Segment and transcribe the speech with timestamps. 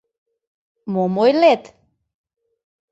[0.91, 1.63] Мом ойлет?